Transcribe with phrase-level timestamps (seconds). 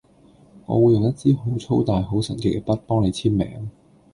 [0.65, 3.69] 我會用一支好粗大好神奇嘅筆幫你簽名